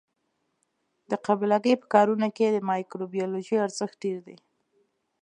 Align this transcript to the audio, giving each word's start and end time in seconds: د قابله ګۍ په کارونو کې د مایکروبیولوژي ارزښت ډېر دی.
د 1.09 1.11
قابله 1.25 1.57
ګۍ 1.63 1.75
په 1.81 1.87
کارونو 1.93 2.27
کې 2.37 2.45
د 2.51 2.57
مایکروبیولوژي 2.69 3.55
ارزښت 3.65 3.95
ډېر 4.03 4.19
دی. 4.27 4.37